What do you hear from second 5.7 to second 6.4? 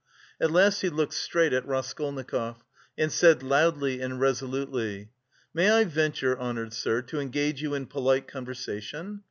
venture,